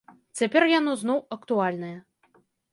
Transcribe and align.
Цяпер 0.39 0.65
яно 0.79 0.95
зноў 1.03 1.19
актуальнае. 1.37 1.95